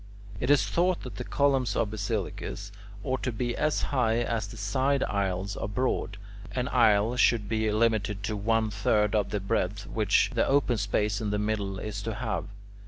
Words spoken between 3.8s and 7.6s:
high as the side aisles are broad; an aisle should